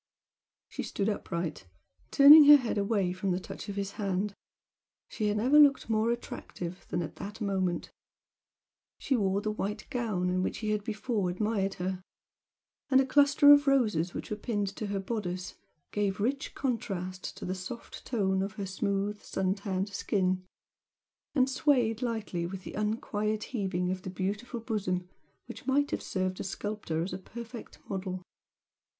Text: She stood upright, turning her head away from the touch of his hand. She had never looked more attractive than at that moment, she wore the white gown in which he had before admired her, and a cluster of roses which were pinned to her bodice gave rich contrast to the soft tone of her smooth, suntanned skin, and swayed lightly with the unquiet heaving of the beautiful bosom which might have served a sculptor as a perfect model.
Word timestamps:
She 0.67 0.81
stood 0.81 1.07
upright, 1.09 1.67
turning 2.09 2.45
her 2.45 2.55
head 2.57 2.79
away 2.79 3.13
from 3.13 3.29
the 3.29 3.39
touch 3.39 3.69
of 3.69 3.75
his 3.75 3.91
hand. 3.91 4.33
She 5.09 5.27
had 5.27 5.37
never 5.37 5.59
looked 5.59 5.91
more 5.91 6.09
attractive 6.09 6.87
than 6.89 7.03
at 7.03 7.17
that 7.17 7.39
moment, 7.39 7.91
she 8.97 9.15
wore 9.15 9.41
the 9.41 9.51
white 9.51 9.85
gown 9.91 10.27
in 10.31 10.41
which 10.41 10.57
he 10.57 10.71
had 10.71 10.83
before 10.83 11.29
admired 11.29 11.75
her, 11.75 12.01
and 12.89 12.99
a 12.99 13.05
cluster 13.05 13.53
of 13.53 13.67
roses 13.67 14.15
which 14.15 14.31
were 14.31 14.37
pinned 14.37 14.69
to 14.77 14.87
her 14.87 14.99
bodice 14.99 15.53
gave 15.91 16.19
rich 16.19 16.55
contrast 16.55 17.37
to 17.37 17.45
the 17.45 17.53
soft 17.53 18.03
tone 18.03 18.41
of 18.41 18.53
her 18.53 18.65
smooth, 18.65 19.21
suntanned 19.21 19.89
skin, 19.89 20.43
and 21.35 21.47
swayed 21.47 22.01
lightly 22.01 22.47
with 22.47 22.63
the 22.63 22.73
unquiet 22.73 23.43
heaving 23.53 23.91
of 23.91 24.01
the 24.01 24.09
beautiful 24.09 24.59
bosom 24.61 25.07
which 25.45 25.67
might 25.67 25.91
have 25.91 26.01
served 26.01 26.39
a 26.39 26.43
sculptor 26.43 27.03
as 27.03 27.13
a 27.13 27.19
perfect 27.19 27.77
model. 27.87 28.23